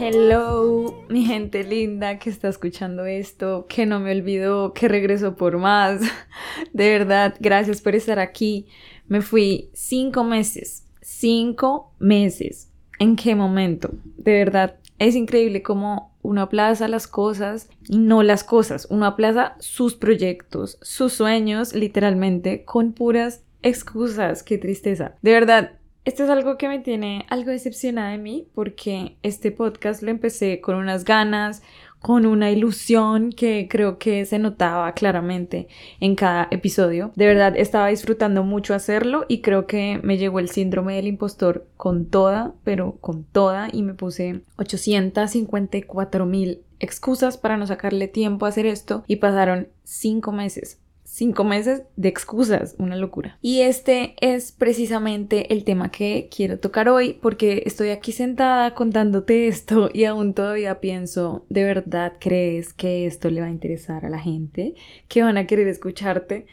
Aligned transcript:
Hello, 0.00 1.04
mi 1.08 1.24
gente 1.24 1.62
linda 1.62 2.18
que 2.18 2.28
está 2.28 2.48
escuchando 2.48 3.06
esto, 3.06 3.66
que 3.68 3.86
no 3.86 4.00
me 4.00 4.10
olvidó, 4.10 4.72
que 4.72 4.88
regresó 4.88 5.36
por 5.36 5.58
más. 5.58 6.00
De 6.72 6.90
verdad, 6.90 7.36
gracias 7.38 7.80
por 7.80 7.94
estar 7.94 8.18
aquí. 8.18 8.66
Me 9.06 9.22
fui 9.22 9.70
cinco 9.72 10.24
meses, 10.24 10.84
cinco 11.00 11.92
meses. 12.00 12.72
¿En 12.98 13.14
qué 13.14 13.36
momento? 13.36 13.90
De 14.16 14.32
verdad, 14.32 14.78
es 14.98 15.14
increíble 15.14 15.62
cómo 15.62 16.12
uno 16.22 16.42
aplaza 16.42 16.88
las 16.88 17.06
cosas 17.06 17.68
y 17.86 17.98
no 17.98 18.24
las 18.24 18.42
cosas. 18.42 18.88
Uno 18.90 19.06
aplaza 19.06 19.54
sus 19.60 19.94
proyectos, 19.94 20.76
sus 20.82 21.12
sueños, 21.12 21.72
literalmente, 21.72 22.64
con 22.64 22.92
puras 22.92 23.44
excusas. 23.62 24.42
Qué 24.42 24.58
tristeza. 24.58 25.14
De 25.22 25.32
verdad, 25.32 25.72
esto 26.04 26.24
es 26.24 26.30
algo 26.30 26.56
que 26.56 26.68
me 26.68 26.78
tiene 26.78 27.26
algo 27.28 27.50
decepcionada 27.50 28.12
de 28.12 28.18
mí 28.18 28.48
porque 28.54 29.18
este 29.22 29.52
podcast 29.52 30.02
lo 30.02 30.10
empecé 30.10 30.60
con 30.62 30.76
unas 30.76 31.04
ganas, 31.04 31.62
con 32.00 32.24
una 32.24 32.50
ilusión 32.50 33.30
que 33.30 33.68
creo 33.68 33.98
que 33.98 34.24
se 34.24 34.38
notaba 34.38 34.92
claramente 34.92 35.68
en 36.00 36.14
cada 36.14 36.48
episodio. 36.50 37.12
De 37.14 37.26
verdad 37.26 37.54
estaba 37.56 37.88
disfrutando 37.88 38.42
mucho 38.42 38.72
hacerlo 38.72 39.26
y 39.28 39.42
creo 39.42 39.66
que 39.66 40.00
me 40.02 40.16
llegó 40.16 40.38
el 40.38 40.48
síndrome 40.48 40.96
del 40.96 41.08
impostor 41.08 41.66
con 41.76 42.06
toda, 42.06 42.54
pero 42.64 42.96
con 43.00 43.24
toda 43.24 43.68
y 43.70 43.82
me 43.82 43.92
puse 43.92 44.40
854 44.56 46.24
mil 46.24 46.62
excusas 46.80 47.36
para 47.36 47.56
no 47.56 47.66
sacarle 47.66 48.08
tiempo 48.08 48.46
a 48.46 48.50
hacer 48.50 48.64
esto 48.64 49.04
y 49.06 49.16
pasaron 49.16 49.68
cinco 49.82 50.32
meses 50.32 50.78
cinco 51.08 51.42
meses 51.42 51.82
de 51.96 52.08
excusas, 52.08 52.76
una 52.78 52.94
locura. 52.94 53.38
Y 53.40 53.62
este 53.62 54.14
es 54.20 54.52
precisamente 54.52 55.52
el 55.52 55.64
tema 55.64 55.90
que 55.90 56.28
quiero 56.34 56.58
tocar 56.58 56.88
hoy 56.88 57.18
porque 57.20 57.62
estoy 57.64 57.88
aquí 57.90 58.12
sentada 58.12 58.74
contándote 58.74 59.48
esto 59.48 59.90
y 59.92 60.04
aún 60.04 60.34
todavía 60.34 60.80
pienso, 60.80 61.46
¿de 61.48 61.64
verdad 61.64 62.12
crees 62.20 62.74
que 62.74 63.06
esto 63.06 63.30
le 63.30 63.40
va 63.40 63.46
a 63.46 63.50
interesar 63.50 64.04
a 64.04 64.10
la 64.10 64.18
gente? 64.18 64.74
¿Que 65.08 65.22
van 65.22 65.38
a 65.38 65.46
querer 65.46 65.66
escucharte? 65.66 66.46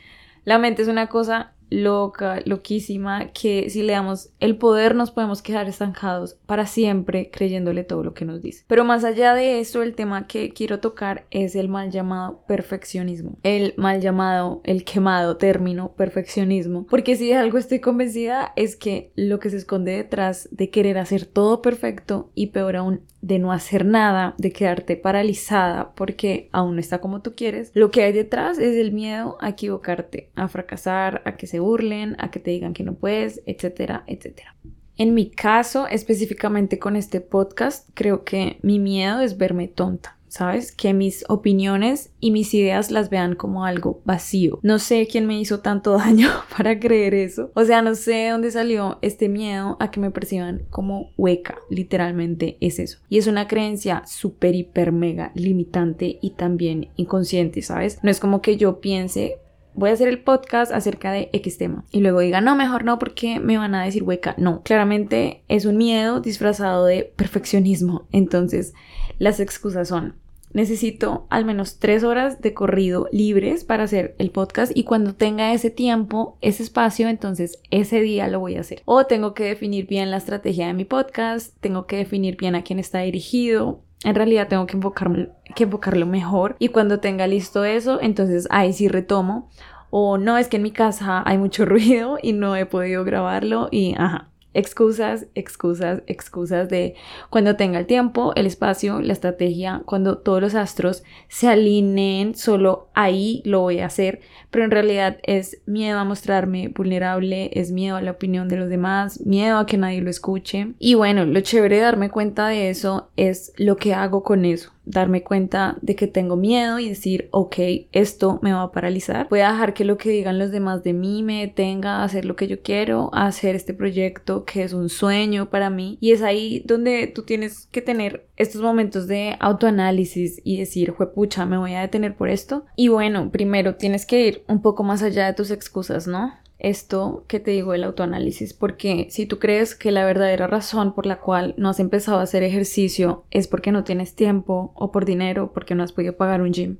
La 0.45 0.57
mente 0.57 0.83
es 0.83 0.87
una 0.87 1.07
cosa 1.07 1.54
loca, 1.69 2.41
loquísima, 2.45 3.31
que 3.31 3.69
si 3.69 3.83
le 3.83 3.93
damos 3.93 4.29
el 4.39 4.57
poder 4.57 4.95
nos 4.95 5.11
podemos 5.11 5.41
quedar 5.41 5.67
estancados 5.67 6.37
para 6.45 6.65
siempre 6.65 7.29
creyéndole 7.31 7.83
todo 7.83 8.03
lo 8.03 8.13
que 8.13 8.25
nos 8.25 8.41
dice. 8.41 8.63
Pero 8.67 8.83
más 8.83 9.03
allá 9.03 9.33
de 9.33 9.59
eso, 9.59 9.83
el 9.83 9.95
tema 9.95 10.27
que 10.27 10.49
quiero 10.49 10.79
tocar 10.79 11.25
es 11.31 11.55
el 11.55 11.69
mal 11.69 11.91
llamado 11.91 12.43
perfeccionismo. 12.47 13.37
El 13.43 13.73
mal 13.77 14.01
llamado, 14.01 14.61
el 14.63 14.83
quemado 14.83 15.37
término 15.37 15.93
perfeccionismo. 15.93 16.85
Porque 16.87 17.15
si 17.15 17.27
de 17.27 17.35
algo 17.35 17.57
estoy 17.57 17.79
convencida 17.79 18.53
es 18.55 18.75
que 18.75 19.11
lo 19.15 19.39
que 19.39 19.49
se 19.49 19.57
esconde 19.57 19.95
detrás 19.95 20.49
de 20.51 20.69
querer 20.69 20.97
hacer 20.97 21.25
todo 21.25 21.61
perfecto 21.61 22.31
y 22.35 22.47
peor 22.47 22.75
aún 22.75 23.01
de 23.21 23.39
no 23.39 23.51
hacer 23.51 23.85
nada, 23.85 24.35
de 24.37 24.51
quedarte 24.51 24.95
paralizada 24.95 25.95
porque 25.95 26.47
aún 26.51 26.75
no 26.75 26.79
está 26.79 26.99
como 26.99 27.23
tú 27.23 27.33
quieres, 27.35 27.71
lo 27.73 27.89
que 27.89 28.03
hay 28.03 28.13
detrás 28.13 28.59
es 28.59 28.75
el 28.77 28.91
miedo 28.91 29.37
a 29.41 29.49
equivocarte, 29.49 30.29
a 30.35 30.47
fracasar, 30.47 31.23
a 31.25 31.35
que 31.35 31.47
se 31.47 31.54
burlen, 31.59 32.15
a 32.19 32.31
que 32.31 32.39
te 32.39 32.51
digan 32.51 32.73
que 32.73 32.83
no 32.83 32.95
puedes, 32.95 33.41
etcétera, 33.45 34.03
etcétera. 34.07 34.55
En 34.97 35.13
mi 35.13 35.29
caso, 35.29 35.87
específicamente 35.87 36.79
con 36.79 36.95
este 36.95 37.19
podcast, 37.19 37.89
creo 37.93 38.23
que 38.23 38.59
mi 38.61 38.79
miedo 38.79 39.19
es 39.19 39.37
verme 39.37 39.67
tonta. 39.67 40.15
¿sabes? 40.35 40.73
Que 40.73 40.93
mis 40.93 41.23
opiniones 41.29 42.11
y 42.19 42.31
mis 42.31 42.53
ideas 42.53 42.91
las 42.91 43.09
vean 43.09 43.35
como 43.35 43.63
algo 43.63 44.01
vacío. 44.03 44.59
No 44.63 44.79
sé 44.79 45.07
quién 45.09 45.27
me 45.27 45.39
hizo 45.39 45.61
tanto 45.61 45.93
daño 45.97 46.29
para 46.55 46.77
creer 46.77 47.13
eso. 47.13 47.51
O 47.55 47.63
sea, 47.63 47.81
no 47.81 47.95
sé 47.95 48.11
de 48.11 48.29
dónde 48.31 48.51
salió 48.51 48.99
este 49.01 49.29
miedo 49.29 49.77
a 49.79 49.91
que 49.91 50.01
me 50.01 50.11
perciban 50.11 50.63
como 50.69 51.11
hueca. 51.15 51.55
Literalmente 51.69 52.57
es 52.59 52.79
eso. 52.79 52.99
Y 53.07 53.17
es 53.17 53.27
una 53.27 53.47
creencia 53.47 54.03
súper, 54.05 54.55
hiper, 54.55 54.91
mega 54.91 55.31
limitante 55.35 56.19
y 56.21 56.31
también 56.31 56.89
inconsciente, 56.97 57.61
¿sabes? 57.61 57.99
No 58.03 58.11
es 58.11 58.19
como 58.19 58.41
que 58.41 58.57
yo 58.57 58.81
piense, 58.81 59.37
voy 59.75 59.89
a 59.89 59.93
hacer 59.93 60.07
el 60.07 60.19
podcast 60.19 60.71
acerca 60.71 61.11
de 61.11 61.29
X 61.33 61.57
tema. 61.57 61.83
Y 61.91 61.99
luego 61.99 62.19
diga, 62.21 62.41
no, 62.41 62.55
mejor 62.55 62.85
no, 62.85 62.97
porque 62.97 63.39
me 63.39 63.57
van 63.57 63.75
a 63.75 63.83
decir 63.83 64.03
hueca. 64.03 64.33
No, 64.37 64.63
claramente 64.63 65.43
es 65.47 65.65
un 65.65 65.77
miedo 65.77 66.21
disfrazado 66.21 66.85
de 66.85 67.13
perfeccionismo. 67.15 68.07
Entonces, 68.11 68.73
las 69.19 69.39
excusas 69.39 69.87
son, 69.87 70.15
necesito 70.55 71.27
al 71.29 71.45
menos 71.45 71.79
tres 71.79 72.03
horas 72.03 72.41
de 72.41 72.53
corrido 72.53 73.07
libres 73.11 73.65
para 73.65 73.83
hacer 73.83 74.15
el 74.17 74.31
podcast 74.31 74.71
y 74.73 74.85
cuando 74.85 75.13
tenga 75.13 75.53
ese 75.53 75.69
tiempo, 75.69 76.37
ese 76.41 76.63
espacio, 76.63 77.09
entonces 77.09 77.59
ese 77.71 77.99
día 77.99 78.27
lo 78.29 78.39
voy 78.39 78.55
a 78.55 78.61
hacer. 78.61 78.81
O 78.85 79.05
tengo 79.05 79.33
que 79.33 79.43
definir 79.43 79.85
bien 79.85 80.11
la 80.11 80.17
estrategia 80.17 80.67
de 80.67 80.73
mi 80.73 80.85
podcast, 80.85 81.53
tengo 81.59 81.85
que 81.85 81.97
definir 81.97 82.37
bien 82.37 82.55
a 82.55 82.63
quién 82.63 82.79
está 82.79 83.01
dirigido. 83.01 83.81
En 84.05 84.15
realidad 84.15 84.47
tengo 84.47 84.65
que, 84.65 84.77
enfocarme, 84.77 85.29
que 85.55 85.65
enfocarlo 85.65 86.05
mejor 86.05 86.55
y 86.57 86.69
cuando 86.69 87.01
tenga 87.01 87.27
listo 87.27 87.65
eso, 87.65 87.99
entonces 88.01 88.47
ahí 88.49 88.71
sí 88.71 88.87
retomo. 88.87 89.49
O 89.89 90.17
no, 90.17 90.37
es 90.37 90.47
que 90.47 90.57
en 90.57 90.63
mi 90.63 90.71
casa 90.71 91.21
hay 91.25 91.37
mucho 91.37 91.65
ruido 91.65 92.17
y 92.21 92.31
no 92.31 92.55
he 92.55 92.65
podido 92.65 93.03
grabarlo 93.03 93.67
y 93.71 93.93
ajá, 93.97 94.29
excusas, 94.55 95.27
excusas, 95.35 96.01
excusas 96.07 96.69
de 96.69 96.95
cuando 97.29 97.55
tenga 97.55 97.77
el 97.77 97.85
tiempo, 97.85 98.33
el 98.35 98.47
espacio, 98.47 99.01
la 99.01 99.13
estrategia, 99.13 99.83
cuando 99.85 100.17
todos 100.17 100.41
los 100.41 100.55
astros 100.55 101.03
se 101.27 101.47
alineen, 101.47 102.35
solo 102.35 102.84
ahí 102.95 103.41
lo 103.45 103.61
voy 103.61 103.79
a 103.79 103.85
hacer, 103.85 104.21
pero 104.49 104.65
en 104.65 104.71
realidad 104.71 105.17
es 105.23 105.61
miedo 105.65 105.99
a 105.99 106.03
mostrarme 106.03 106.69
vulnerable, 106.69 107.51
es 107.53 107.71
miedo 107.71 107.97
a 107.97 108.01
la 108.01 108.11
opinión 108.11 108.47
de 108.47 108.57
los 108.57 108.69
demás, 108.69 109.19
miedo 109.25 109.57
a 109.57 109.65
que 109.65 109.77
nadie 109.77 110.01
lo 110.01 110.09
escuche. 110.09 110.73
Y 110.79 110.95
bueno, 110.95 111.25
lo 111.25 111.39
chévere 111.41 111.75
de 111.75 111.81
darme 111.83 112.09
cuenta 112.09 112.47
de 112.47 112.69
eso 112.69 113.09
es 113.15 113.53
lo 113.57 113.75
que 113.77 113.93
hago 113.93 114.23
con 114.23 114.45
eso 114.45 114.75
darme 114.85 115.23
cuenta 115.23 115.77
de 115.81 115.95
que 115.95 116.07
tengo 116.07 116.35
miedo 116.35 116.79
y 116.79 116.89
decir, 116.89 117.27
ok, 117.31 117.55
esto 117.91 118.39
me 118.41 118.53
va 118.53 118.63
a 118.63 118.71
paralizar. 118.71 119.27
Voy 119.29 119.39
a 119.39 119.51
dejar 119.51 119.73
que 119.73 119.83
lo 119.83 119.97
que 119.97 120.09
digan 120.09 120.39
los 120.39 120.51
demás 120.51 120.83
de 120.83 120.93
mí 120.93 121.23
me 121.23 121.41
detenga 121.41 121.97
a 121.97 122.03
hacer 122.03 122.25
lo 122.25 122.35
que 122.35 122.47
yo 122.47 122.61
quiero, 122.61 123.09
a 123.13 123.25
hacer 123.25 123.55
este 123.55 123.73
proyecto 123.73 124.45
que 124.45 124.63
es 124.63 124.73
un 124.73 124.89
sueño 124.89 125.49
para 125.49 125.69
mí. 125.69 125.97
Y 125.99 126.11
es 126.11 126.21
ahí 126.21 126.63
donde 126.65 127.07
tú 127.07 127.23
tienes 127.23 127.67
que 127.71 127.81
tener 127.81 128.27
estos 128.37 128.61
momentos 128.61 129.07
de 129.07 129.35
autoanálisis 129.39 130.41
y 130.43 130.57
decir, 130.57 130.93
pucha, 130.93 131.45
me 131.45 131.57
voy 131.57 131.73
a 131.73 131.81
detener 131.81 132.15
por 132.15 132.29
esto. 132.29 132.65
Y 132.75 132.84
bueno, 132.87 133.31
primero 133.31 133.75
tienes 133.75 134.05
que 134.05 134.27
ir 134.27 134.43
un 134.47 134.61
poco 134.61 134.83
más 134.83 135.03
allá 135.03 135.27
de 135.27 135.33
tus 135.33 135.51
excusas, 135.51 136.07
¿no? 136.07 136.33
esto 136.59 137.25
que 137.27 137.39
te 137.39 137.51
digo 137.51 137.73
el 137.73 137.83
autoanálisis, 137.83 138.53
porque 138.53 139.07
si 139.09 139.25
tú 139.25 139.39
crees 139.39 139.75
que 139.75 139.91
la 139.91 140.05
verdadera 140.05 140.47
razón 140.47 140.93
por 140.93 141.05
la 141.05 141.19
cual 141.19 141.53
no 141.57 141.69
has 141.69 141.79
empezado 141.79 142.19
a 142.19 142.23
hacer 142.23 142.43
ejercicio 142.43 143.25
es 143.29 143.47
porque 143.47 143.71
no 143.71 143.83
tienes 143.83 144.15
tiempo 144.15 144.71
o 144.75 144.91
por 144.91 145.05
dinero, 145.05 145.51
porque 145.53 145.75
no 145.75 145.83
has 145.83 145.91
podido 145.91 146.15
pagar 146.15 146.41
un 146.41 146.53
gym, 146.53 146.77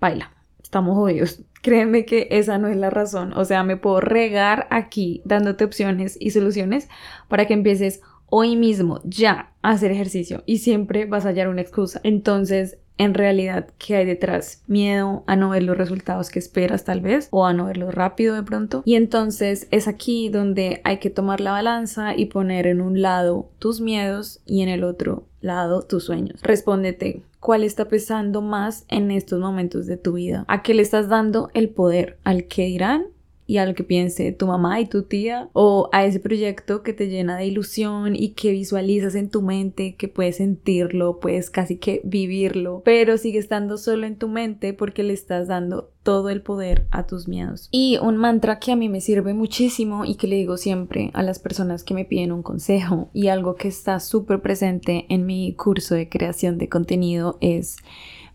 baila, 0.00 0.32
estamos 0.62 0.94
jodidos. 0.94 1.42
Créeme 1.62 2.04
que 2.04 2.28
esa 2.30 2.58
no 2.58 2.68
es 2.68 2.76
la 2.76 2.90
razón. 2.90 3.32
O 3.32 3.44
sea, 3.46 3.64
me 3.64 3.78
puedo 3.78 4.00
regar 4.00 4.66
aquí 4.70 5.22
dándote 5.24 5.64
opciones 5.64 6.16
y 6.20 6.30
soluciones 6.30 6.88
para 7.28 7.46
que 7.46 7.54
empieces 7.54 8.02
hoy 8.26 8.54
mismo 8.54 9.00
ya 9.04 9.52
a 9.62 9.70
hacer 9.70 9.90
ejercicio 9.90 10.42
y 10.44 10.58
siempre 10.58 11.06
vas 11.06 11.24
a 11.24 11.28
hallar 11.28 11.48
una 11.48 11.62
excusa. 11.62 12.00
Entonces, 12.02 12.76
en 12.98 13.14
realidad 13.14 13.68
qué 13.78 13.96
hay 13.96 14.06
detrás. 14.06 14.62
Miedo 14.66 15.24
a 15.26 15.36
no 15.36 15.50
ver 15.50 15.62
los 15.62 15.76
resultados 15.76 16.30
que 16.30 16.38
esperas 16.38 16.84
tal 16.84 17.00
vez 17.00 17.28
o 17.30 17.46
a 17.46 17.52
no 17.52 17.66
verlos 17.66 17.94
rápido 17.94 18.34
de 18.34 18.42
pronto. 18.42 18.82
Y 18.84 18.94
entonces 18.94 19.68
es 19.70 19.88
aquí 19.88 20.28
donde 20.28 20.80
hay 20.84 20.98
que 20.98 21.10
tomar 21.10 21.40
la 21.40 21.52
balanza 21.52 22.16
y 22.16 22.26
poner 22.26 22.66
en 22.66 22.80
un 22.80 23.02
lado 23.02 23.50
tus 23.58 23.80
miedos 23.80 24.40
y 24.46 24.62
en 24.62 24.68
el 24.68 24.84
otro 24.84 25.24
lado 25.40 25.82
tus 25.82 26.04
sueños. 26.04 26.40
Respóndete. 26.42 27.22
¿Cuál 27.40 27.62
está 27.62 27.88
pesando 27.88 28.40
más 28.40 28.86
en 28.88 29.10
estos 29.10 29.38
momentos 29.38 29.86
de 29.86 29.98
tu 29.98 30.14
vida? 30.14 30.46
¿A 30.48 30.62
qué 30.62 30.72
le 30.72 30.80
estás 30.80 31.10
dando 31.10 31.50
el 31.52 31.68
poder? 31.68 32.16
¿Al 32.24 32.46
que 32.46 32.64
dirán 32.64 33.08
y 33.46 33.58
a 33.58 33.66
lo 33.66 33.74
que 33.74 33.84
piense 33.84 34.32
tu 34.32 34.46
mamá 34.46 34.80
y 34.80 34.86
tu 34.86 35.02
tía 35.02 35.48
o 35.52 35.88
a 35.92 36.04
ese 36.04 36.20
proyecto 36.20 36.82
que 36.82 36.92
te 36.92 37.08
llena 37.08 37.36
de 37.36 37.46
ilusión 37.46 38.16
y 38.16 38.30
que 38.30 38.50
visualizas 38.52 39.14
en 39.14 39.28
tu 39.28 39.42
mente, 39.42 39.96
que 39.96 40.08
puedes 40.08 40.36
sentirlo, 40.36 41.20
puedes 41.20 41.50
casi 41.50 41.76
que 41.76 42.00
vivirlo, 42.04 42.82
pero 42.84 43.18
sigue 43.18 43.38
estando 43.38 43.76
solo 43.76 44.06
en 44.06 44.16
tu 44.16 44.28
mente 44.28 44.72
porque 44.72 45.02
le 45.02 45.12
estás 45.12 45.48
dando 45.48 45.90
todo 46.02 46.28
el 46.30 46.42
poder 46.42 46.86
a 46.90 47.06
tus 47.06 47.28
miedos. 47.28 47.68
Y 47.70 47.98
un 48.00 48.16
mantra 48.16 48.58
que 48.58 48.72
a 48.72 48.76
mí 48.76 48.88
me 48.88 49.00
sirve 49.00 49.34
muchísimo 49.34 50.04
y 50.04 50.16
que 50.16 50.26
le 50.26 50.36
digo 50.36 50.56
siempre 50.56 51.10
a 51.14 51.22
las 51.22 51.38
personas 51.38 51.82
que 51.82 51.94
me 51.94 52.04
piden 52.04 52.32
un 52.32 52.42
consejo 52.42 53.08
y 53.12 53.28
algo 53.28 53.56
que 53.56 53.68
está 53.68 54.00
súper 54.00 54.40
presente 54.40 55.06
en 55.08 55.26
mi 55.26 55.54
curso 55.54 55.94
de 55.94 56.08
creación 56.08 56.58
de 56.58 56.68
contenido 56.68 57.38
es 57.40 57.76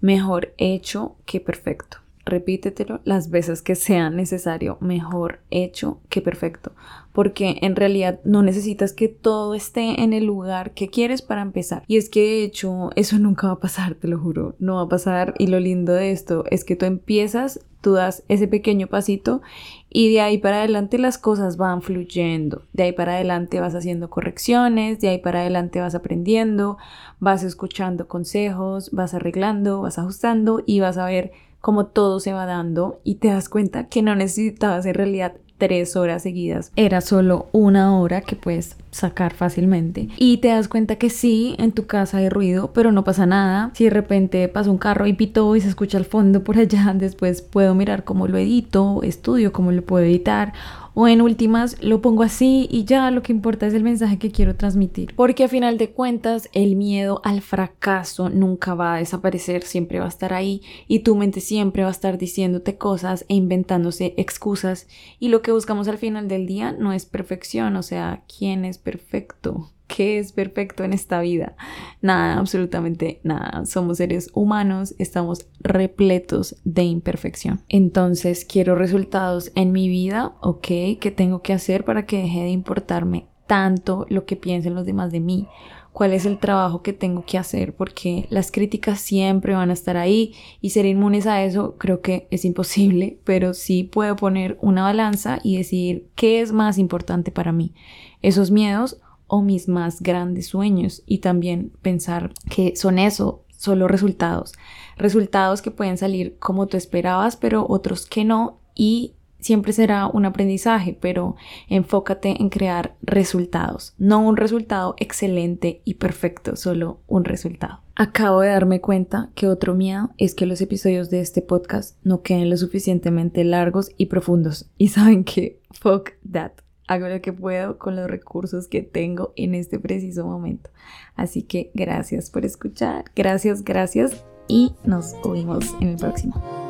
mejor 0.02 0.54
hecho 0.58 1.16
que 1.26 1.40
perfecto 1.40 1.98
repítetelo 2.30 3.02
las 3.04 3.30
veces 3.30 3.62
que 3.62 3.76
sea 3.76 4.10
necesario, 4.10 4.78
mejor 4.80 5.40
hecho 5.50 6.00
que 6.10 6.22
perfecto, 6.22 6.72
porque 7.12 7.58
en 7.62 7.76
realidad 7.76 8.20
no 8.24 8.44
necesitas 8.44 8.94
que 8.94 9.08
todo 9.08 9.56
esté 9.56 10.02
en 10.02 10.14
el 10.14 10.26
lugar 10.26 10.74
que 10.74 10.90
quieres 10.90 11.22
para 11.22 11.42
empezar. 11.42 11.84
Y 11.88 11.98
es 11.98 12.10
que 12.10 12.22
de 12.22 12.44
hecho 12.44 12.92
eso 12.96 13.20
nunca 13.20 13.48
va 13.48 13.54
a 13.54 13.60
pasar, 13.60 13.96
te 13.96 14.08
lo 14.08 14.20
juro, 14.20 14.56
no 14.60 14.76
va 14.76 14.84
a 14.84 14.90
pasar 14.90 15.34
y 15.38 15.48
lo 15.48 15.60
lindo 15.60 15.94
de 15.94 16.12
esto 16.12 16.44
es 16.50 16.64
que 16.64 16.76
tú 16.76 16.86
empiezas, 16.86 17.60
tú 17.82 17.94
das 17.94 18.24
ese 18.28 18.48
pequeño 18.48 18.88
pasito 18.88 19.42
y 19.90 20.12
de 20.14 20.22
ahí 20.22 20.38
para 20.38 20.58
adelante 20.58 20.98
las 20.98 21.18
cosas 21.18 21.58
van 21.58 21.82
fluyendo. 21.82 22.64
De 22.74 22.84
ahí 22.84 22.92
para 22.92 23.16
adelante 23.16 23.60
vas 23.60 23.76
haciendo 23.76 24.10
correcciones, 24.10 25.00
de 25.00 25.10
ahí 25.10 25.18
para 25.18 25.42
adelante 25.42 25.80
vas 25.80 25.96
aprendiendo, 25.96 26.78
vas 27.20 27.44
escuchando 27.44 28.08
consejos, 28.08 28.92
vas 28.92 29.14
arreglando, 29.14 29.82
vas 29.82 29.98
ajustando 29.98 30.62
y 30.66 30.80
vas 30.80 30.98
a 30.98 31.06
ver 31.06 31.32
cómo 31.62 31.86
todo 31.88 32.20
se 32.20 32.34
va 32.34 32.46
dando 32.46 33.00
y 33.04 33.16
te 33.16 33.30
das 33.30 33.50
cuenta 33.50 33.88
que 33.88 34.02
no 34.02 34.16
necesitabas 34.16 34.86
en 34.86 34.94
realidad 34.94 35.34
tres 35.60 35.96
horas 35.96 36.24
seguidas. 36.24 36.72
Era 36.76 37.02
solo 37.02 37.48
una 37.52 38.00
hora 38.00 38.22
que 38.22 38.36
puedes 38.36 38.76
sacar 38.92 39.34
fácilmente. 39.34 40.08
Y 40.18 40.38
te 40.38 40.48
das 40.48 40.68
cuenta 40.68 40.96
que 40.96 41.12
sí, 41.12 41.56
en 41.60 41.74
tu 41.74 41.86
casa 41.86 42.18
hay 42.18 42.30
ruido, 42.30 42.72
pero 42.74 42.92
no 42.92 43.04
pasa 43.04 43.28
nada. 43.28 43.70
Si 43.76 43.84
de 43.84 43.90
repente 43.92 44.48
pasa 44.48 44.72
un 44.72 44.78
carro 44.80 45.06
y 45.06 45.14
pitó 45.14 45.56
y 45.56 45.62
se 45.62 45.68
escucha 45.68 45.98
al 45.98 46.06
fondo 46.06 46.44
por 46.44 46.58
allá, 46.58 46.94
después 46.96 47.44
puedo 47.44 47.76
mirar 47.76 48.04
cómo 48.04 48.28
lo 48.28 48.38
edito, 48.38 49.02
estudio 49.04 49.52
cómo 49.52 49.72
lo 49.72 49.84
puedo 49.84 50.06
editar 50.06 50.54
o 50.94 51.08
en 51.08 51.22
últimas 51.22 51.82
lo 51.82 52.02
pongo 52.02 52.24
así 52.24 52.68
y 52.72 52.86
ya 52.86 53.12
lo 53.12 53.24
que 53.24 53.32
importa 53.32 53.68
es 53.68 53.74
el 53.74 53.84
mensaje 53.84 54.18
que 54.18 54.32
quiero 54.32 54.56
transmitir. 54.56 55.14
Porque 55.16 55.44
a 55.44 55.48
final 55.48 55.78
de 55.78 55.92
cuentas 55.92 56.50
el 56.54 56.76
miedo 56.76 57.22
al 57.24 57.42
fracaso 57.42 58.30
nunca 58.30 58.74
va 58.74 58.96
a 58.96 58.98
desaparecer, 59.00 59.64
siempre 59.64 60.00
va 60.00 60.06
a 60.06 60.10
estar 60.10 60.34
ahí 60.34 60.62
y 60.88 61.00
tu 61.00 61.16
mente 61.16 61.42
siempre 61.42 61.84
va 61.84 61.90
a 61.90 61.92
estar 61.92 62.18
diciéndote 62.18 62.78
cosas 62.78 63.26
e 63.30 63.36
inventándose 63.36 64.14
excusas 64.18 64.88
y 65.20 65.30
lo 65.30 65.42
que 65.42 65.52
buscamos 65.52 65.88
al 65.88 65.98
final 65.98 66.28
del 66.28 66.46
día 66.46 66.72
no 66.72 66.94
es 66.94 67.06
perfección, 67.06 67.76
o 67.76 67.84
sea, 67.84 68.24
¿quién 68.28 68.66
es 68.66 68.78
perfecto? 68.78 69.72
¿Qué 69.90 70.20
es 70.20 70.32
perfecto 70.32 70.84
en 70.84 70.94
esta 70.94 71.20
vida? 71.20 71.56
Nada, 72.02 72.38
absolutamente 72.38 73.20
nada. 73.24 73.66
Somos 73.66 73.98
seres 73.98 74.30
humanos, 74.34 74.94
estamos 75.00 75.48
repletos 75.60 76.56
de 76.64 76.84
imperfección. 76.84 77.62
Entonces, 77.68 78.46
quiero 78.46 78.76
resultados 78.76 79.52
en 79.56 79.72
mi 79.72 79.90
vida, 79.90 80.36
¿ok? 80.42 80.68
¿Qué 81.02 81.14
tengo 81.16 81.42
que 81.42 81.54
hacer 81.54 81.84
para 81.86 82.06
que 82.06 82.22
deje 82.22 82.44
de 82.44 82.50
importarme 82.50 83.28
tanto 83.48 84.06
lo 84.10 84.26
que 84.26 84.36
piensen 84.36 84.76
los 84.76 84.86
demás 84.86 85.12
de 85.12 85.20
mí? 85.20 85.48
cuál 85.92 86.14
es 86.14 86.26
el 86.26 86.38
trabajo 86.38 86.82
que 86.82 86.94
tengo 86.94 87.26
que 87.26 87.38
hacer, 87.38 87.76
porque 87.76 88.26
las 88.30 88.52
críticas 88.52 89.02
siempre 89.02 89.56
van 89.56 89.70
a 89.70 89.74
estar 89.74 89.98
ahí 89.98 90.34
y 90.62 90.70
ser 90.70 90.86
inmunes 90.86 91.28
a 91.28 91.44
eso 91.44 91.76
creo 91.78 92.02
que 92.02 92.28
es 92.32 92.46
imposible, 92.46 93.20
pero 93.26 93.54
sí 93.54 93.84
puedo 93.84 94.16
poner 94.16 94.58
una 94.62 94.84
balanza 94.84 95.40
y 95.44 95.58
decir 95.58 96.08
qué 96.16 96.42
es 96.42 96.52
más 96.52 96.78
importante 96.78 97.32
para 97.32 97.52
mí, 97.52 97.74
esos 98.22 98.52
miedos 98.52 99.02
o 99.30 99.42
mis 99.42 99.70
más 99.70 100.02
grandes 100.02 100.48
sueños 100.48 101.04
y 101.06 101.20
también 101.20 101.72
pensar 101.82 102.34
que 102.50 102.76
son 102.76 103.00
eso, 103.00 103.46
solo 103.56 103.88
resultados, 103.88 104.54
resultados 104.98 105.62
que 105.62 105.72
pueden 105.72 105.98
salir 105.98 106.36
como 106.40 106.68
tú 106.68 106.76
esperabas, 106.76 107.38
pero 107.38 107.66
otros 107.70 108.06
que 108.06 108.26
no 108.26 108.60
y 108.76 109.14
siempre 109.40 109.74
será 109.74 110.08
un 110.08 110.26
aprendizaje, 110.26 110.98
pero 111.00 111.36
enfócate 111.70 112.42
en 112.42 112.50
crear 112.50 112.96
resultados, 113.02 113.94
no 113.98 114.20
un 114.20 114.38
resultado 114.38 114.96
excelente 114.98 115.82
y 115.86 115.96
perfecto, 115.96 116.56
solo 116.56 117.00
un 117.08 117.24
resultado. 117.24 117.82
Acabo 117.96 118.42
de 118.42 118.50
darme 118.50 118.82
cuenta 118.82 119.30
que 119.36 119.48
otro 119.48 119.76
miedo 119.76 120.12
es 120.18 120.34
que 120.34 120.46
los 120.46 120.62
episodios 120.62 121.10
de 121.10 121.22
este 121.22 121.42
podcast 121.42 121.98
no 122.04 122.22
queden 122.22 122.50
lo 122.50 122.58
suficientemente 122.58 123.44
largos 123.44 123.92
y 123.98 124.06
profundos. 124.06 124.70
Y 124.78 124.88
saben 124.90 125.26
que, 125.26 125.60
fuck 125.72 126.12
that 126.32 126.54
hago 126.90 127.08
lo 127.08 127.22
que 127.22 127.32
puedo 127.32 127.78
con 127.78 127.96
los 127.96 128.10
recursos 128.10 128.68
que 128.68 128.82
tengo 128.82 129.32
en 129.36 129.54
este 129.54 129.80
preciso 129.80 130.26
momento. 130.26 130.72
Así 131.16 131.44
que 131.44 131.70
gracias 131.76 132.32
por 132.32 132.46
escuchar, 132.46 133.06
gracias, 133.16 133.64
gracias 133.64 134.26
y 134.48 134.74
nos 134.84 135.14
oímos 135.24 135.76
en 135.80 135.90
el 135.90 135.98
próximo. 135.98 136.69